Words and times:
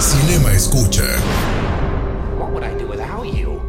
Cinema 0.00 0.50
Escucha. 0.54 1.04
What 2.38 2.52
would 2.52 2.64
I 2.64 2.74
do 2.82 2.88
without 2.88 3.26
you? 3.26 3.60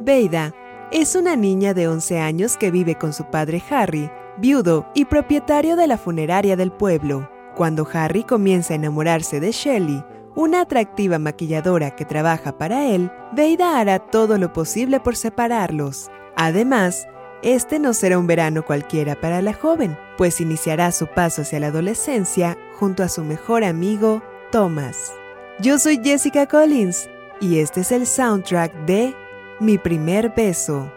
Veida 0.00 0.54
es 0.90 1.14
una 1.14 1.36
niña 1.36 1.74
de 1.74 1.86
11 1.86 2.18
años 2.18 2.56
que 2.56 2.70
vive 2.70 2.94
con 2.94 3.12
su 3.12 3.24
padre 3.24 3.62
Harry, 3.68 4.10
viudo 4.38 4.86
y 4.94 5.04
propietario 5.04 5.76
de 5.76 5.86
la 5.86 5.98
funeraria 5.98 6.56
del 6.56 6.72
pueblo. 6.72 7.28
Cuando 7.54 7.86
Harry 7.92 8.24
comienza 8.24 8.72
a 8.72 8.76
enamorarse 8.76 9.38
de 9.38 9.52
Shelley, 9.52 10.02
una 10.34 10.62
atractiva 10.62 11.18
maquilladora 11.18 11.94
que 11.94 12.06
trabaja 12.06 12.56
para 12.56 12.86
él, 12.86 13.12
Veida 13.32 13.78
hará 13.78 13.98
todo 13.98 14.38
lo 14.38 14.50
posible 14.54 14.98
por 14.98 15.14
separarlos. 15.14 16.10
Además, 16.36 17.06
este 17.42 17.78
no 17.78 17.94
será 17.94 18.18
un 18.18 18.26
verano 18.26 18.64
cualquiera 18.64 19.14
para 19.14 19.40
la 19.42 19.54
joven, 19.54 19.96
pues 20.18 20.40
iniciará 20.40 20.92
su 20.92 21.06
paso 21.06 21.42
hacia 21.42 21.60
la 21.60 21.68
adolescencia 21.68 22.58
junto 22.78 23.02
a 23.02 23.08
su 23.08 23.24
mejor 23.24 23.64
amigo, 23.64 24.22
Thomas. 24.52 25.14
Yo 25.58 25.78
soy 25.78 26.00
Jessica 26.02 26.46
Collins 26.46 27.08
y 27.40 27.58
este 27.58 27.80
es 27.80 27.92
el 27.92 28.06
soundtrack 28.06 28.74
de 28.86 29.14
Mi 29.58 29.78
primer 29.78 30.32
beso. 30.34 30.92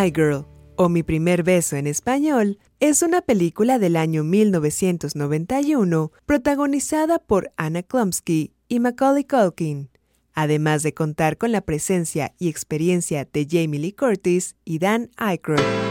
My 0.00 0.10
Girl, 0.10 0.46
o 0.76 0.88
Mi 0.88 1.02
primer 1.02 1.42
beso 1.42 1.76
en 1.76 1.86
español, 1.86 2.58
es 2.78 3.02
una 3.02 3.20
película 3.20 3.78
del 3.78 3.96
año 3.96 4.24
1991 4.24 6.10
protagonizada 6.24 7.18
por 7.18 7.52
Anna 7.58 7.82
Klumsky 7.82 8.54
y 8.66 8.80
Macaulay 8.80 9.24
Culkin, 9.24 9.90
además 10.32 10.82
de 10.82 10.94
contar 10.94 11.36
con 11.36 11.52
la 11.52 11.60
presencia 11.60 12.32
y 12.38 12.48
experiencia 12.48 13.28
de 13.30 13.46
Jamie 13.46 13.78
Lee 13.78 13.92
Curtis 13.92 14.56
y 14.64 14.78
Dan 14.78 15.10
Aykroyd. 15.18 15.89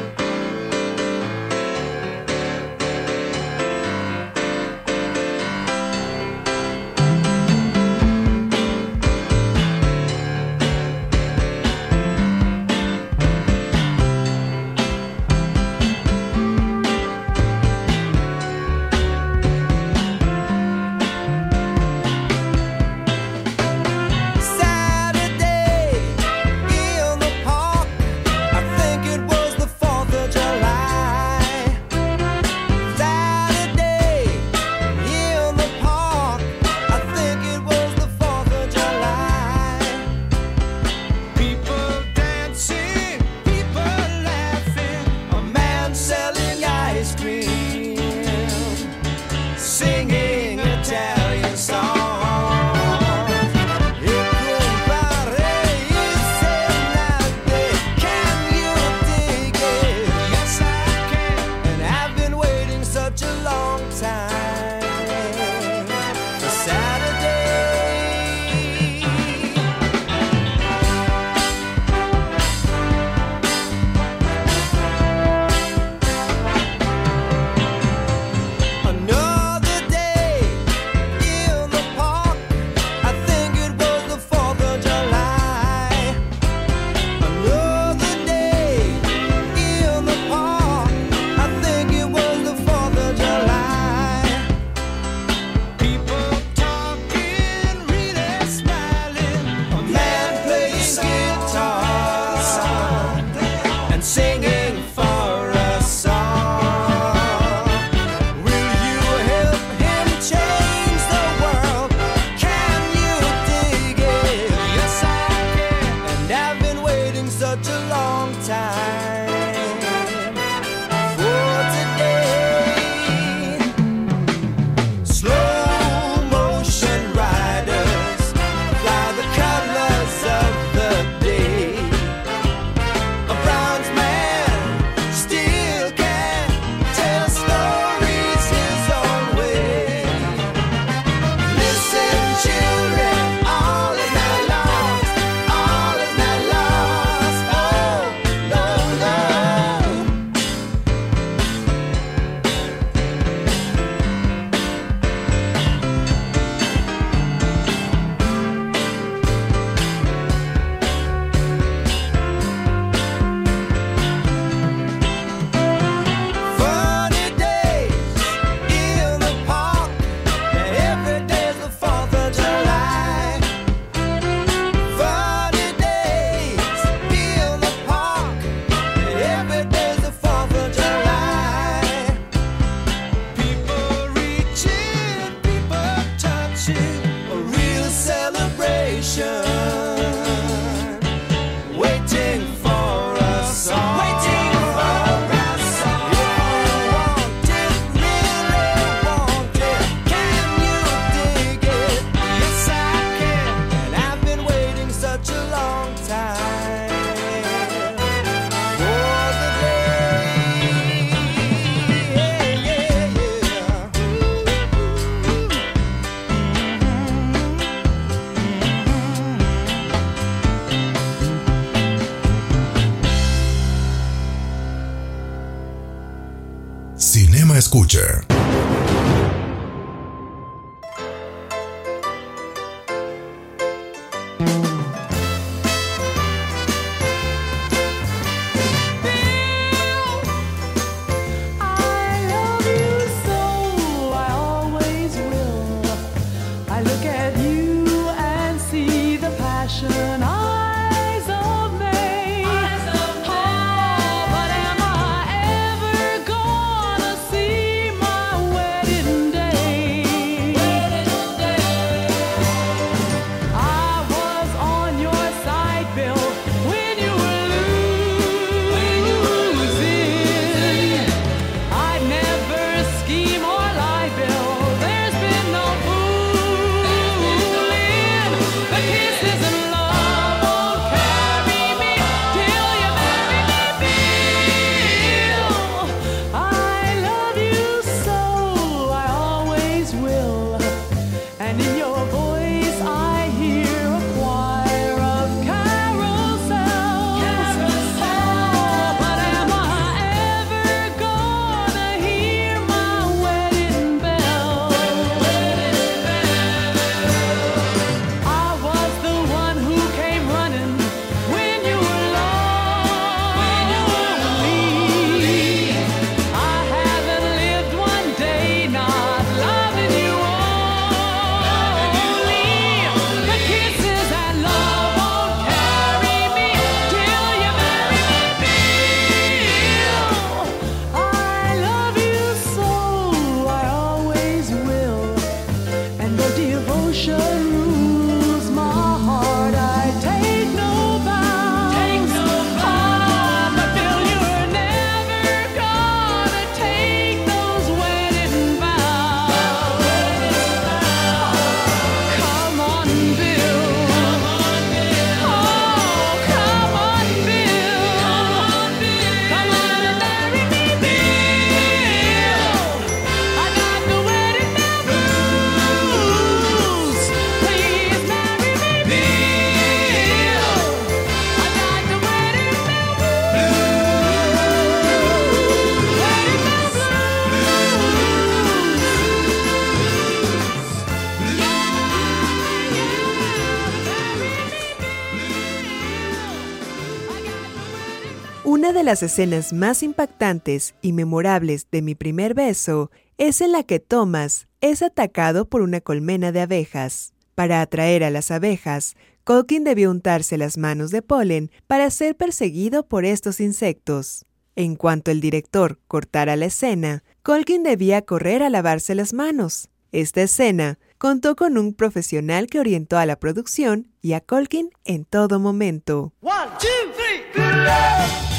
las 388.89 389.03
escenas 389.03 389.53
más 389.53 389.83
impactantes 389.83 390.73
y 390.81 390.93
memorables 390.93 391.67
de 391.69 391.83
mi 391.83 391.93
primer 391.93 392.33
beso 392.33 392.89
es 393.19 393.39
en 393.39 393.51
la 393.51 393.61
que 393.61 393.79
Thomas 393.79 394.47
es 394.61 394.81
atacado 394.81 395.47
por 395.47 395.61
una 395.61 395.79
colmena 395.79 396.31
de 396.31 396.41
abejas. 396.41 397.13
Para 397.35 397.61
atraer 397.61 398.03
a 398.03 398.09
las 398.09 398.31
abejas, 398.31 398.95
Colkin 399.25 399.63
debió 399.63 399.91
untarse 399.91 400.39
las 400.39 400.57
manos 400.57 400.89
de 400.89 401.03
polen 401.03 401.51
para 401.67 401.91
ser 401.91 402.15
perseguido 402.15 402.87
por 402.87 403.05
estos 403.05 403.39
insectos. 403.39 404.25
En 404.55 404.75
cuanto 404.75 405.11
el 405.11 405.21
director 405.21 405.77
cortara 405.87 406.35
la 406.35 406.45
escena, 406.45 407.03
Colkin 407.21 407.61
debía 407.61 408.01
correr 408.01 408.41
a 408.41 408.49
lavarse 408.49 408.95
las 408.95 409.13
manos. 409.13 409.69
Esta 409.91 410.23
escena 410.23 410.79
contó 410.97 411.35
con 411.35 411.59
un 411.59 411.75
profesional 411.75 412.47
que 412.47 412.59
orientó 412.59 412.97
a 412.97 413.05
la 413.05 413.19
producción 413.19 413.91
y 414.01 414.13
a 414.13 414.21
Colkin 414.21 414.71
en 414.83 415.05
todo 415.05 415.39
momento. 415.39 416.11
One, 416.21 416.49
two, 416.59 416.91
three, 416.95 418.38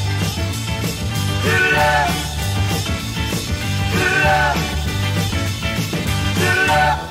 love, 1.45 2.11
love, 4.25 4.59
love. 6.69 7.10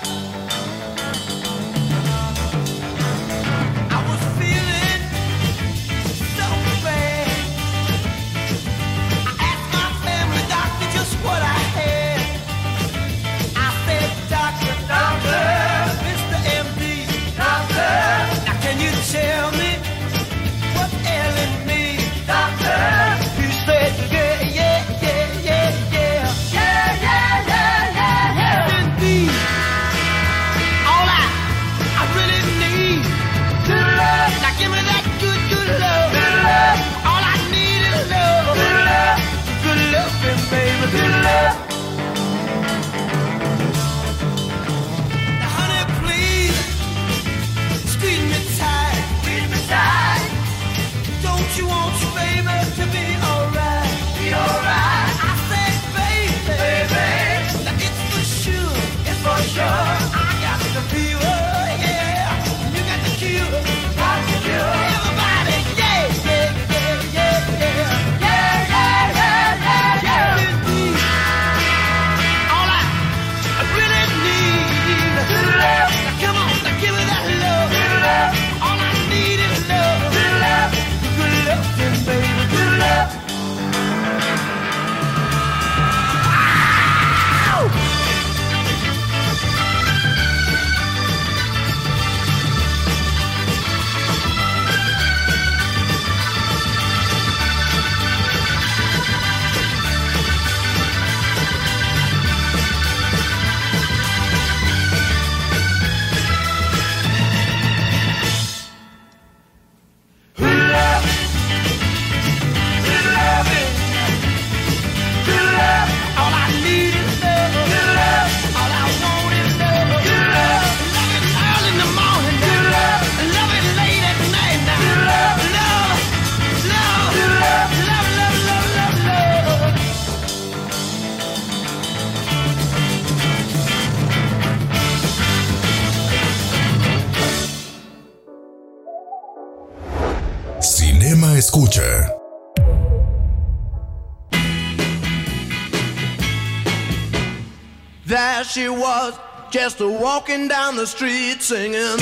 Just 149.69 149.81
walking 150.01 150.47
down 150.47 150.75
the 150.75 150.87
street 150.87 151.43
singing. 151.43 151.97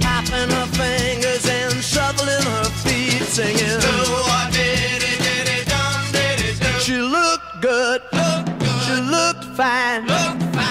Tapping 0.00 0.50
her 0.56 0.66
fingers 0.80 1.46
and 1.46 1.74
shuffling 1.82 2.44
her 2.52 2.64
feet 2.84 3.22
singing. 3.36 3.80
She 6.80 6.96
looked 6.96 7.60
good, 7.60 8.00
she 8.86 8.96
looked 9.16 9.44
fine, 9.56 10.06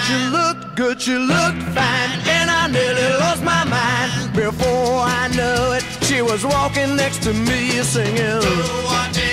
she 0.08 0.18
looked 0.38 0.76
good, 0.76 1.00
she 1.00 1.16
looked 1.16 1.64
fine, 1.78 2.12
and 2.26 2.50
I 2.50 2.68
nearly 2.72 3.10
lost 3.20 3.44
my 3.44 3.64
mind. 3.66 4.34
Before 4.36 5.02
I 5.22 5.28
knew 5.38 5.74
it, 5.78 5.84
she 6.06 6.24
was 6.24 6.44
walking 6.44 6.96
next 6.96 7.22
to 7.24 7.34
me 7.34 7.84
singing. 7.84 9.31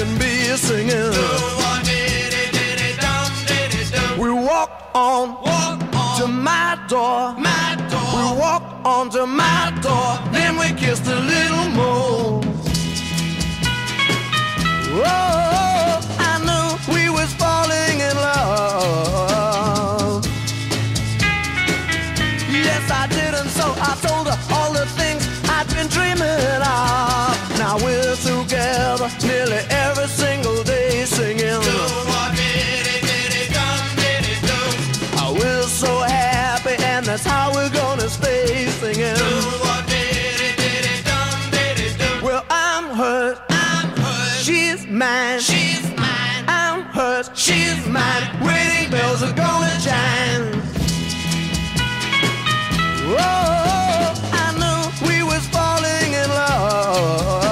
Can 0.00 0.18
be 0.18 0.56
singing. 0.56 1.12
We 4.18 4.30
walk 4.30 4.70
on, 4.94 5.36
to 6.18 6.26
my 6.26 6.78
door. 6.88 7.34
We 8.16 8.22
walk 8.40 8.62
on 8.82 9.10
to 9.10 9.26
my 9.26 9.78
door. 9.82 10.18
Then 10.32 10.56
we 10.56 10.72
kissed 10.80 11.06
a 11.06 11.20
little 11.32 11.68
more. 11.80 12.40
Oh, 15.04 16.00
I 16.30 16.32
knew 16.46 16.68
we 16.94 17.10
was 17.10 17.30
falling 17.34 18.00
in 18.08 18.16
love. 18.28 20.24
Yes, 22.50 22.90
I 22.90 23.06
did, 23.06 23.34
and 23.34 23.50
so 23.50 23.66
I 23.88 23.92
told 24.06 24.28
her 24.28 24.38
all 24.54 24.72
the 24.72 24.86
things 25.00 25.28
I'd 25.50 25.68
been 25.74 25.88
dreaming 25.88 26.62
of. 26.62 27.58
Now 27.58 27.76
we're 27.84 28.16
together 29.08 29.26
nearly 29.26 29.62
every 29.70 30.06
single 30.08 30.62
day 30.62 31.04
singing. 31.04 31.60
Oh, 35.16 35.36
we're 35.38 35.62
so 35.62 36.00
happy, 36.00 36.76
and 36.82 37.06
that's 37.06 37.24
how 37.24 37.52
we're 37.54 37.70
gonna 37.70 38.08
stay 38.08 38.66
singing. 38.66 39.16
Well, 42.22 42.44
I'm 42.50 42.94
hers, 42.94 43.38
she's 44.42 44.86
mine. 44.86 45.40
She's 45.40 45.88
mine. 45.96 46.44
I'm 46.48 46.82
hers, 46.82 47.30
she's 47.34 47.86
mine. 47.86 48.24
Wedding 48.42 48.90
bells 48.90 49.22
are 49.22 49.32
gonna 49.32 49.78
chime. 49.80 50.62
Oh, 53.12 54.12
I 54.32 54.52
knew 54.60 55.08
we 55.08 55.22
was 55.22 55.46
falling 55.48 56.12
in 56.12 56.28
love. 56.28 57.49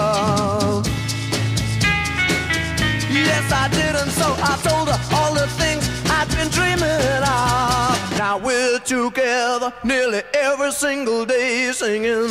I 4.42 4.56
told 4.62 4.88
her 4.88 5.00
all 5.16 5.34
the 5.34 5.46
things 5.58 5.88
I'd 6.10 6.28
been 6.36 6.48
dreaming 6.48 7.22
of. 7.22 8.18
Now 8.18 8.38
we're 8.38 8.78
together 8.80 9.72
nearly 9.84 10.22
every 10.34 10.72
single 10.72 11.24
day 11.24 11.72
singing. 11.72 12.30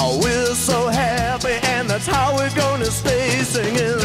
Oh, 0.00 0.20
we're 0.22 0.54
so 0.54 0.88
happy, 0.88 1.58
and 1.68 1.88
that's 1.88 2.06
how 2.06 2.36
we're 2.36 2.54
gonna 2.54 2.86
stay 2.86 3.42
singing. 3.42 3.98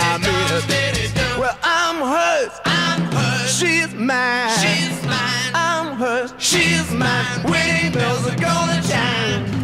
I 0.00 0.18
mean 0.18 0.46
it. 0.68 1.38
Well, 1.38 1.56
I'm 1.62 1.96
hers. 2.02 2.52
She's 3.58 3.94
mine. 3.94 4.50
I'm 5.54 5.96
hers. 5.96 6.34
She's 6.38 6.90
mine. 6.92 7.42
Wedding 7.44 7.92
bells 7.92 8.26
are 8.26 8.36
gonna 8.36 8.82
chime. 8.82 9.61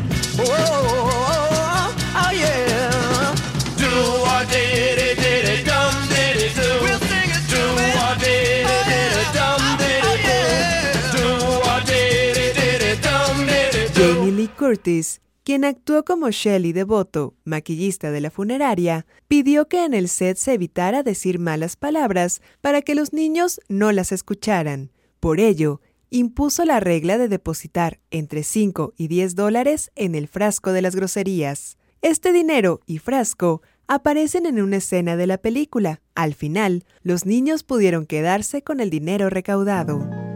Curtis, 14.69 15.23
quien 15.45 15.65
actuó 15.65 16.05
como 16.05 16.29
Shelley 16.29 16.75
Devoto, 16.75 17.35
maquillista 17.45 18.11
de 18.11 18.21
la 18.21 18.31
funeraria, 18.31 19.07
pidió 19.27 19.67
que 19.67 19.87
en 19.87 19.95
el 19.95 20.11
set 20.11 20.37
se 20.37 20.53
evitara 20.53 21.03
decir 21.03 21.39
malas 21.39 21.77
palabras 21.77 22.43
para 22.61 22.83
que 22.83 22.95
los 22.95 23.15
niños 23.15 23.63
no 23.71 23.93
las 23.93 24.13
escucharan. 24.13 24.91
Por 25.21 25.41
ello, 25.41 25.81
impuso 26.11 26.67
la 26.67 26.81
regla 26.81 27.17
de 27.17 27.29
depositar 27.29 27.99
entre 28.11 28.43
5 28.43 28.93
y 28.99 29.09
10 29.09 29.37
dólares 29.37 29.91
en 29.97 30.15
el 30.15 30.29
frasco 30.29 30.73
de 30.73 30.83
las 30.83 30.95
groserías. 30.95 31.79
Este 32.03 32.35
dinero 32.35 32.83
y 32.85 32.99
frasco 32.99 33.63
aparecen 33.87 34.45
en 34.45 34.61
una 34.61 34.77
escena 34.77 35.17
de 35.17 35.27
la 35.27 35.39
película. 35.39 36.03
Al 36.15 36.35
final, 36.35 36.85
los 37.01 37.25
niños 37.25 37.63
pudieron 37.63 38.05
quedarse 38.05 38.61
con 38.61 38.81
el 38.81 38.91
dinero 38.91 39.31
recaudado. 39.31 40.28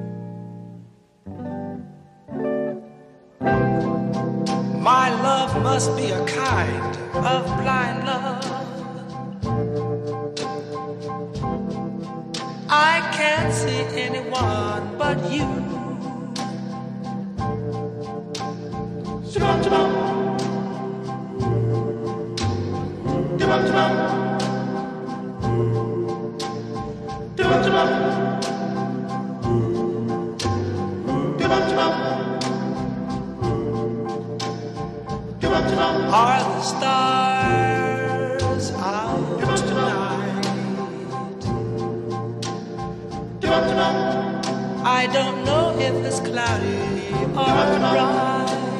My 4.82 5.10
love 5.22 5.62
must 5.62 5.96
be 5.96 6.10
a 6.10 6.24
kind 6.26 6.96
of 7.14 7.46
blind 7.62 8.04
love. 8.04 8.44
I 12.68 13.08
can't 13.14 13.52
see 13.54 13.84
anyone 13.94 14.98
but 14.98 15.30
you. 15.30 15.72
Are 35.64 36.44
the 36.44 36.60
stars 36.62 38.70
out 38.72 39.56
tonight? 39.56 40.46
I 44.84 45.06
don't 45.12 45.44
know 45.44 45.76
if 45.78 45.94
it's 46.04 46.20
cloudy 46.20 46.78
or 47.34 47.78
bright. 47.78 48.71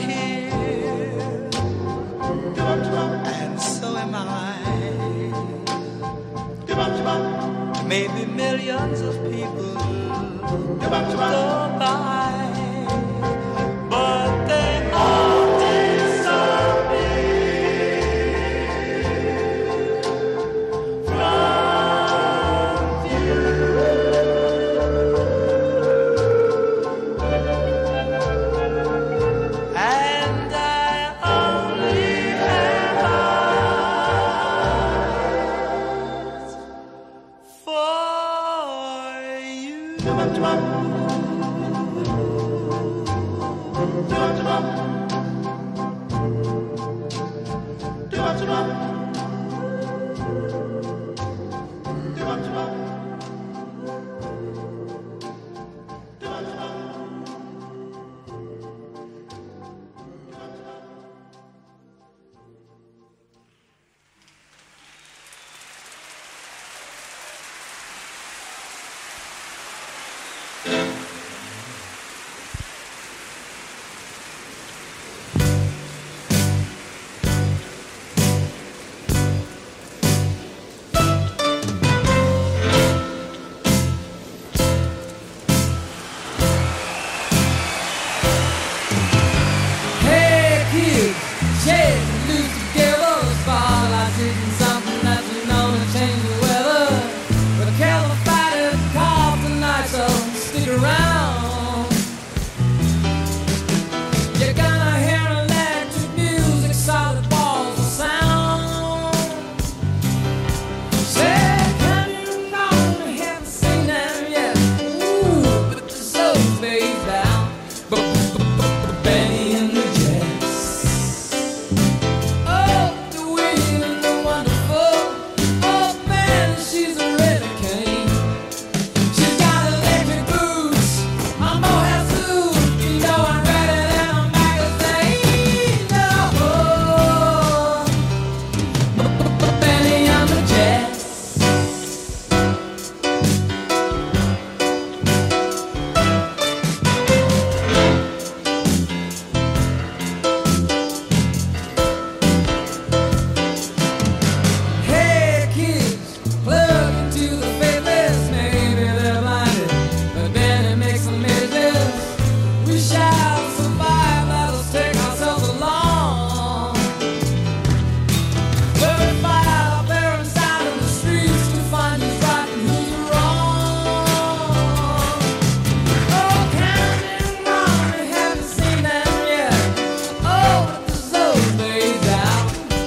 here, 0.00 1.50
and 2.58 3.60
so 3.60 3.96
am 3.96 4.14
I. 4.14 4.54
Maybe 7.86 8.24
millions 8.26 9.00
of 9.02 9.14
people 9.30 9.74
go 10.82 11.78
by. 11.78 12.23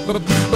But 0.08 0.46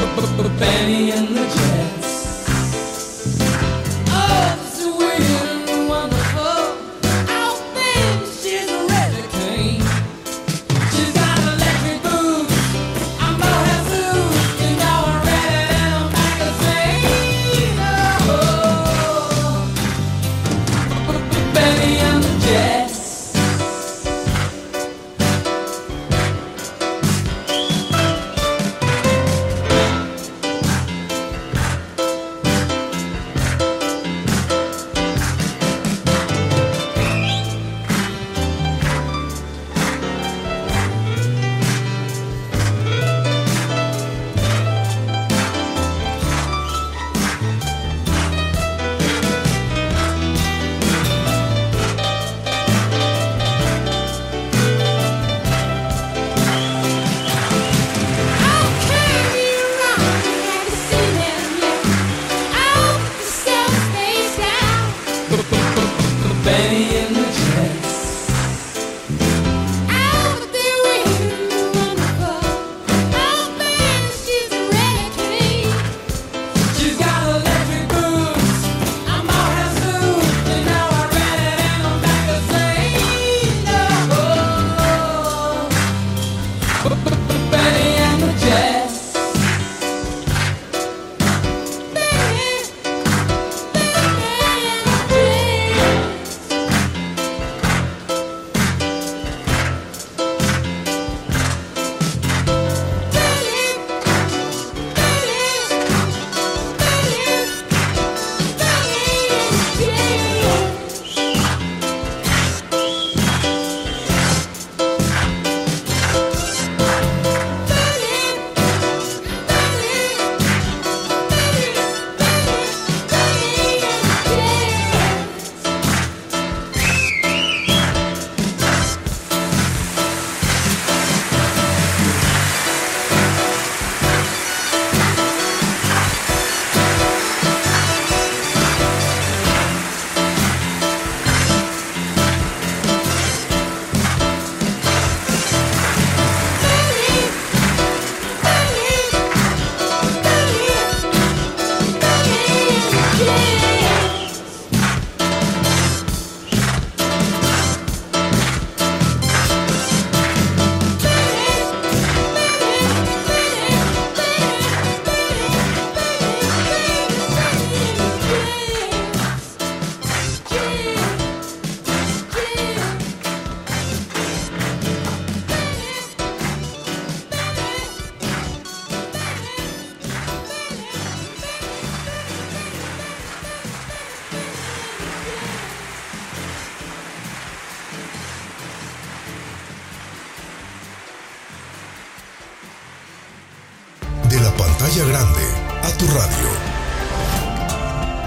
tu 196.02 196.08
radio. 196.08 196.50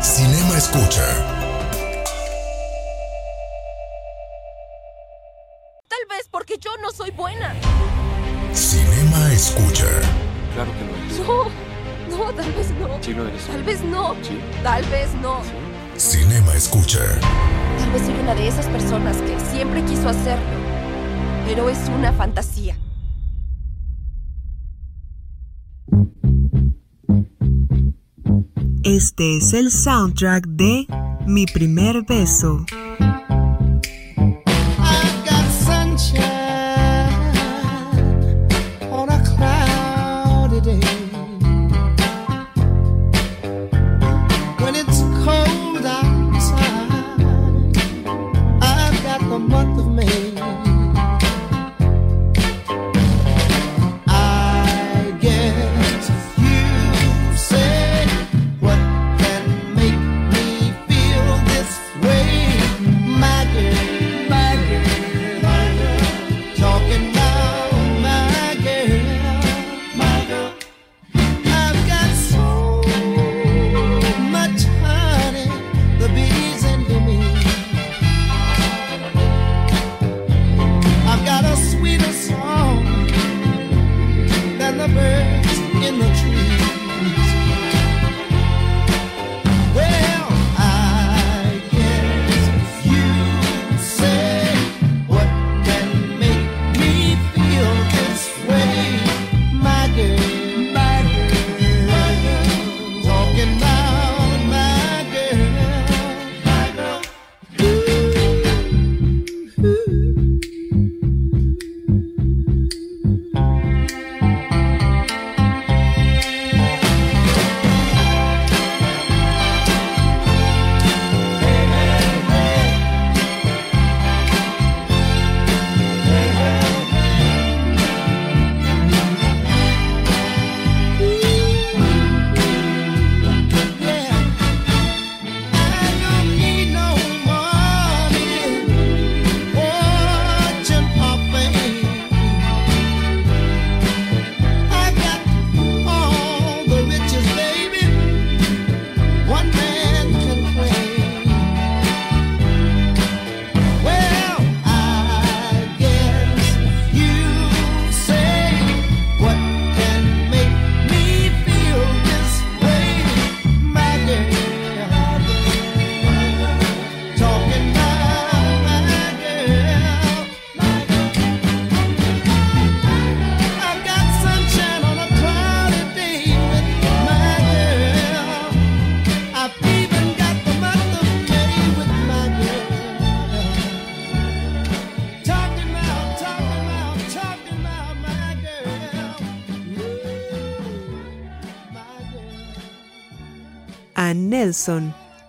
Cinema 0.00 0.56
Escucha. 0.56 1.02
Tal 5.88 6.04
vez 6.08 6.28
porque 6.30 6.56
yo 6.60 6.70
no 6.80 6.92
soy 6.92 7.10
buena. 7.10 7.52
Cinema 8.52 9.32
Escucha. 9.32 9.88
Claro 10.54 10.70
que 10.78 10.84
lo 10.84 10.94
eres. 10.94 11.18
No, 11.18 12.16
no, 12.16 12.32
tal 12.32 12.52
vez 12.52 12.70
no. 12.78 13.02
Sí 13.02 13.12
lo 13.12 13.26
eres. 13.26 13.44
Tal 13.44 13.62
vez 13.64 13.80
no. 13.82 14.14
Sí. 14.22 14.40
Tal 14.62 14.84
vez 14.84 15.12
no. 15.14 15.40
Cinema 15.96 16.54
Escucha. 16.54 17.00
Tal 17.80 17.90
vez 17.90 18.02
soy 18.02 18.14
una 18.20 18.36
de 18.36 18.46
esas 18.46 18.66
personas 18.66 19.16
que 19.16 19.36
siempre 19.50 19.82
quiso 19.82 20.08
hacerlo. 20.08 20.44
Pero 21.44 21.68
es 21.68 21.78
una 21.88 22.12
fantasía. 22.12 22.76
Este 29.16 29.36
es 29.36 29.52
el 29.52 29.70
soundtrack 29.70 30.44
de 30.44 30.88
Mi 31.24 31.46
primer 31.46 32.02
beso. 32.02 32.66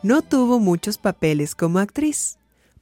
No 0.03 0.21
tuvo 0.21 0.59
muchos 0.59 0.97
papeles 0.97 1.55
como 1.55 1.79
actriz, 1.79 2.37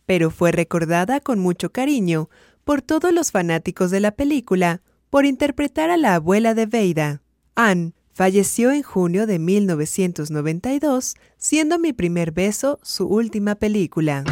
pero 0.07 0.31
fue 0.31 0.51
recordada 0.51 1.19
con 1.19 1.37
mucho 1.37 1.71
cariño 1.71 2.27
por 2.63 2.81
todos 2.81 3.13
los 3.13 3.31
fanáticos 3.31 3.91
de 3.91 3.99
la 3.99 4.11
película 4.11 4.81
por 5.11 5.25
interpretar 5.25 5.91
a 5.91 5.97
la 5.97 6.15
abuela 6.15 6.55
de 6.55 6.65
Veida. 6.65 7.21
Ann 7.53 7.93
falleció 8.13 8.71
en 8.71 8.81
junio 8.81 9.27
de 9.27 9.37
1992, 9.37 11.15
siendo 11.37 11.77
Mi 11.77 11.93
primer 11.93 12.31
beso 12.31 12.79
su 12.81 13.05
última 13.05 13.53
película. 13.53 14.23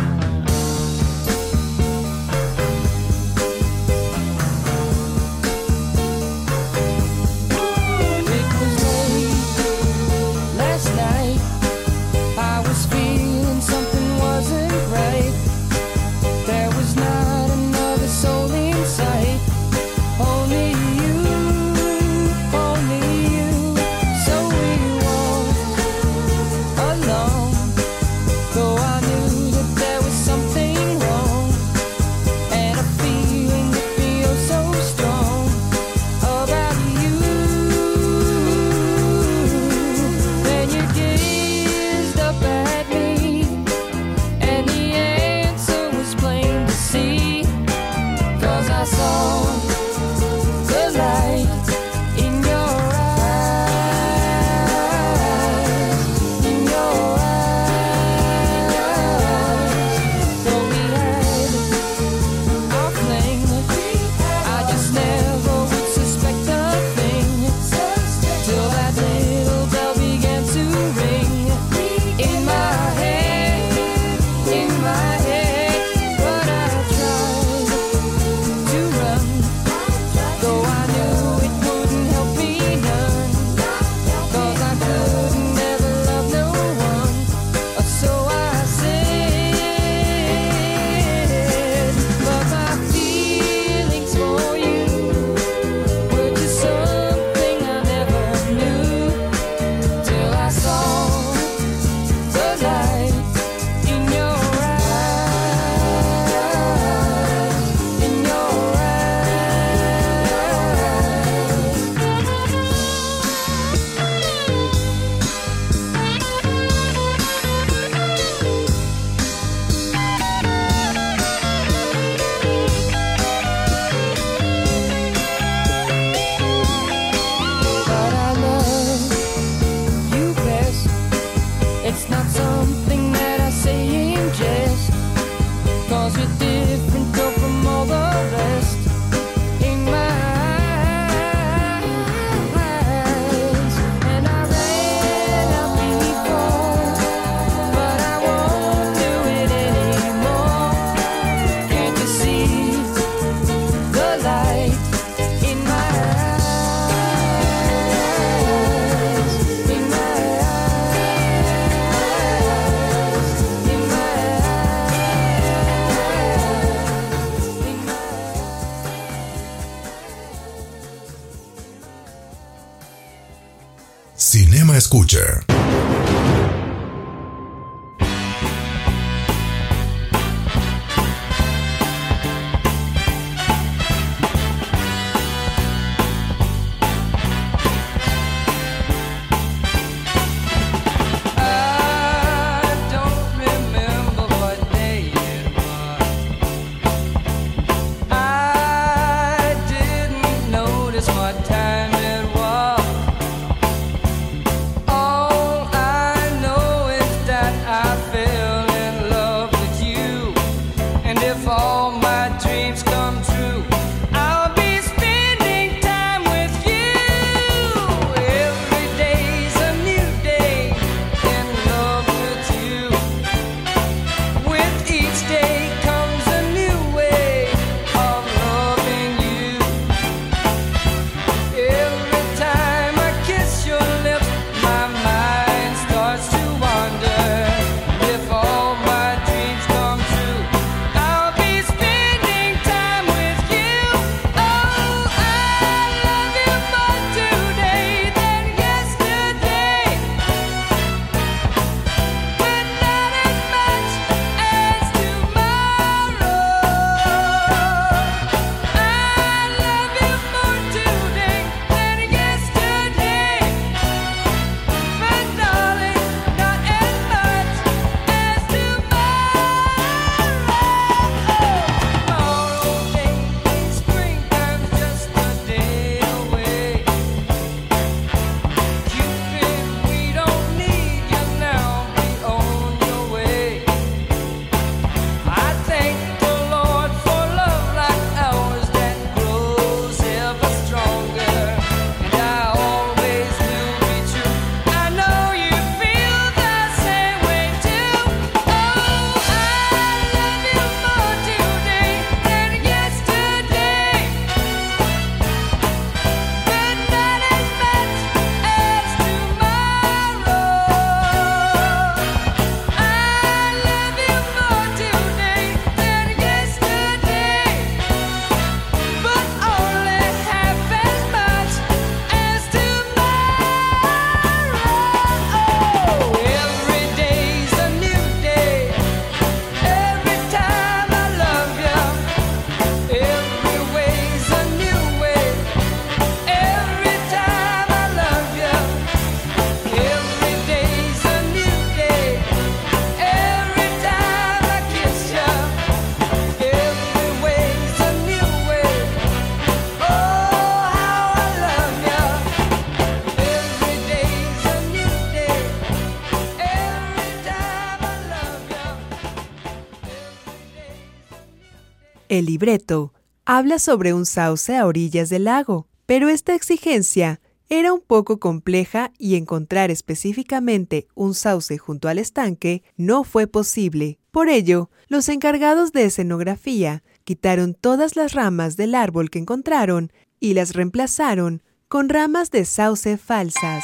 del 362.22 362.28
libreto 362.28 362.94
habla 363.26 363.58
sobre 363.58 363.94
un 363.96 364.06
sauce 364.06 364.56
a 364.56 364.68
orillas 364.68 365.10
del 365.10 365.24
lago, 365.24 365.68
pero 365.88 366.08
esta 366.08 366.36
exigencia 366.36 367.20
era 367.50 367.74
un 367.74 367.82
poco 367.82 368.20
compleja 368.20 368.92
y 369.00 369.16
encontrar 369.16 369.72
específicamente 369.72 370.88
un 370.94 371.16
sauce 371.16 371.58
junto 371.58 371.90
al 371.90 371.98
estanque 371.98 372.62
no 372.78 373.04
fue 373.04 373.26
posible. 373.26 373.98
Por 374.12 374.30
ello, 374.30 374.70
los 374.88 375.10
encargados 375.10 375.72
de 375.72 375.86
escenografía 375.86 376.84
quitaron 377.06 377.56
todas 377.56 377.96
las 377.96 378.14
ramas 378.14 378.56
del 378.56 378.76
árbol 378.76 379.10
que 379.10 379.20
encontraron 379.20 379.92
y 380.20 380.36
las 380.36 380.54
reemplazaron 380.54 381.42
con 381.68 381.90
ramas 381.90 382.30
de 382.30 382.46
sauce 382.46 382.98
falsas. 382.98 383.64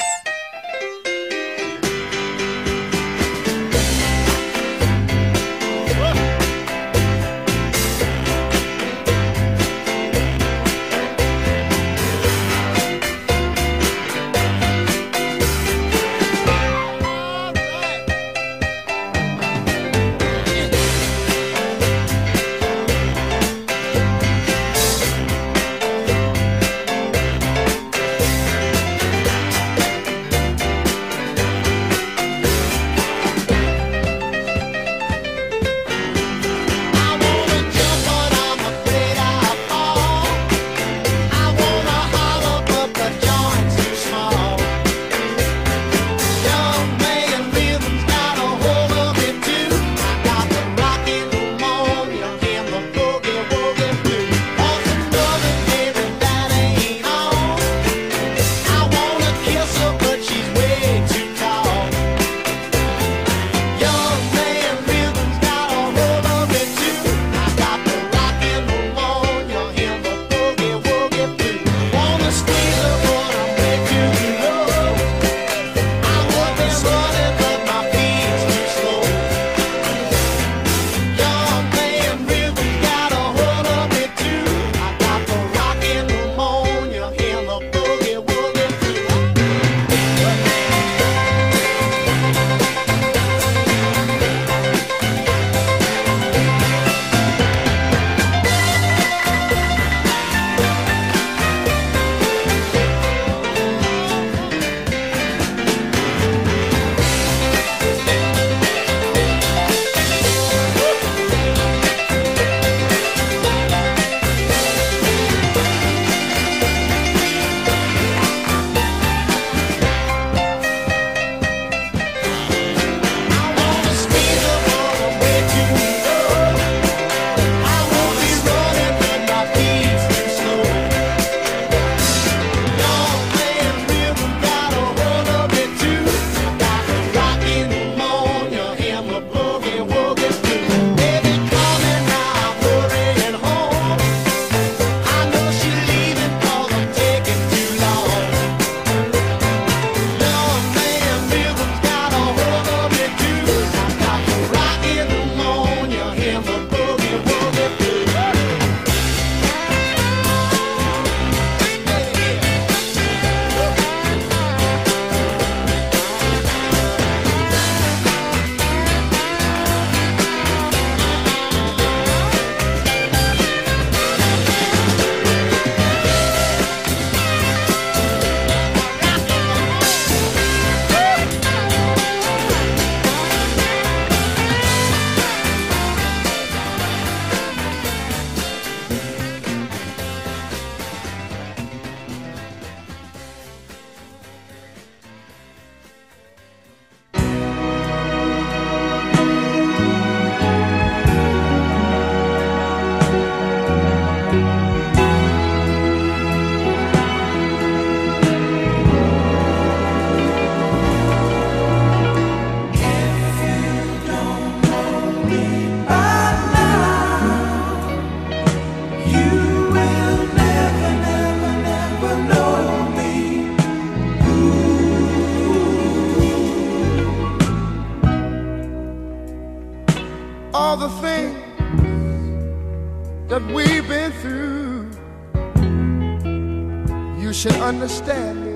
Understand 237.88 238.36
me 238.44 238.52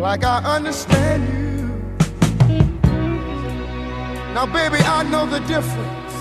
like 0.00 0.22
I 0.22 0.38
understand 0.44 1.22
you. 1.34 1.66
Now, 4.32 4.46
baby, 4.46 4.78
I 4.78 5.02
know 5.02 5.26
the 5.26 5.40
difference 5.40 6.14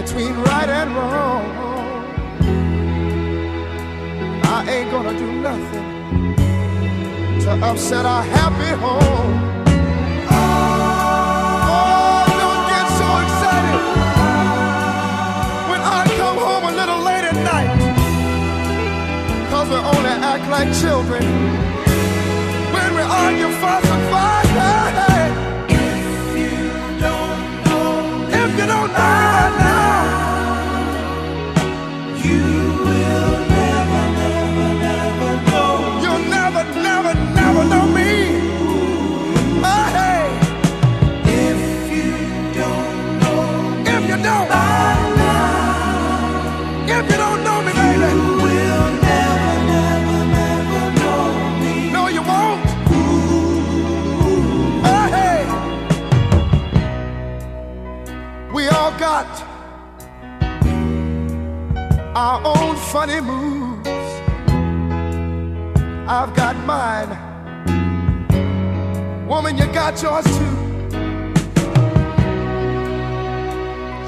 between 0.00 0.34
right 0.42 0.68
and 0.68 0.94
wrong. 0.94 1.46
I 4.44 4.70
ain't 4.70 4.90
gonna 4.92 5.18
do 5.18 5.32
nothing 5.48 6.36
to 7.40 7.50
upset 7.66 8.06
our 8.06 8.22
happy 8.22 8.70
home. 8.80 9.47
We 19.68 19.76
only 19.76 20.14
act 20.32 20.48
like 20.50 20.72
children 20.80 21.22
when 22.72 22.94
we 22.94 23.02
argue, 23.02 23.50
fuss, 23.60 23.84
and 23.84 24.10
fight. 24.10 25.07
Yours 70.00 70.24
too. 70.24 70.56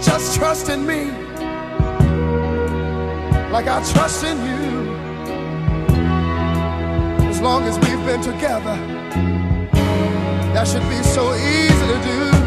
Just 0.00 0.36
trust 0.36 0.68
in 0.68 0.86
me 0.86 1.10
like 3.50 3.66
I 3.66 3.82
trust 3.92 4.22
in 4.24 4.38
you. 4.38 4.94
As 7.28 7.40
long 7.40 7.64
as 7.64 7.76
we've 7.80 8.06
been 8.06 8.22
together, 8.22 8.76
that 10.54 10.68
should 10.68 10.88
be 10.88 11.02
so 11.02 11.34
easy 11.34 11.86
to 11.88 12.00
do. 12.04 12.39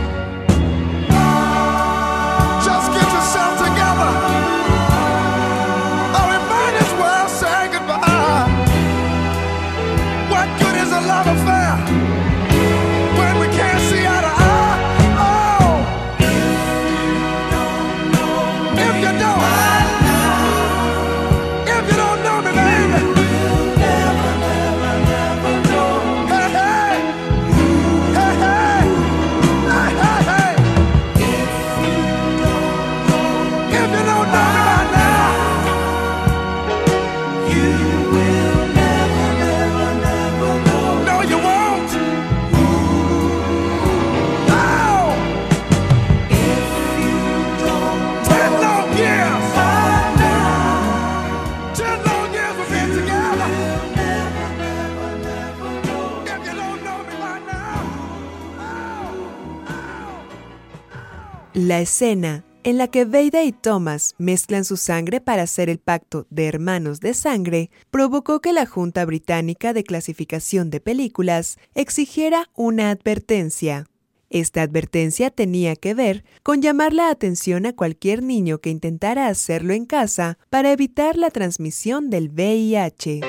La 61.66 61.80
escena 61.80 62.44
en 62.66 62.78
la 62.78 62.90
que 62.90 63.06
Veida 63.06 63.42
y 63.46 63.54
Thomas 63.54 64.16
mezclan 64.18 64.66
su 64.66 64.76
sangre 64.76 65.22
para 65.22 65.44
hacer 65.44 65.70
el 65.70 65.80
pacto 65.80 66.28
de 66.30 66.48
hermanos 66.48 67.00
de 67.00 67.14
sangre 67.14 67.72
provocó 67.90 68.42
que 68.42 68.52
la 68.52 68.66
Junta 68.66 69.06
Británica 69.06 69.72
de 69.72 69.86
Clasificación 69.86 70.70
de 70.70 70.82
Películas 70.82 71.58
exigiera 71.74 72.50
una 72.54 72.90
advertencia. 72.90 73.88
Esta 74.30 74.62
advertencia 74.62 75.30
tenía 75.30 75.78
que 75.78 75.94
ver 75.94 76.26
con 76.44 76.62
llamar 76.62 76.92
la 76.94 77.10
atención 77.10 77.66
a 77.66 77.72
cualquier 77.72 78.24
niño 78.24 78.58
que 78.58 78.70
intentara 78.70 79.28
hacerlo 79.28 79.74
en 79.74 79.86
casa 79.86 80.38
para 80.50 80.74
evitar 80.74 81.16
la 81.16 81.32
transmisión 81.32 82.10
del 82.10 82.28
VIH. 82.28 83.22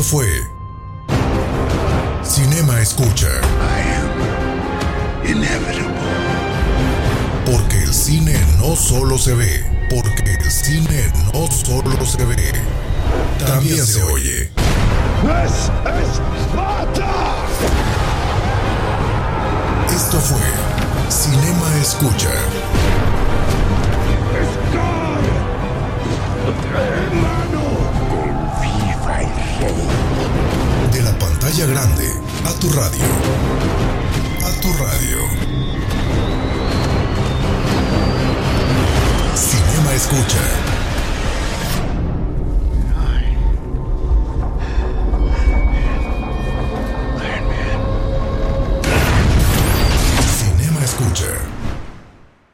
Esto 0.00 0.16
fue 0.16 0.50
Cinema 2.24 2.80
Escucha. 2.80 3.28
Porque 7.44 7.82
el 7.82 7.92
cine 7.92 8.34
no 8.58 8.76
solo 8.76 9.18
se 9.18 9.34
ve, 9.34 9.59